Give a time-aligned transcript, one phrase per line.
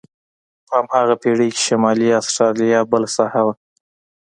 [0.67, 3.53] په هماغه پېړۍ کې شمالي استرالیا بله ساحه وه.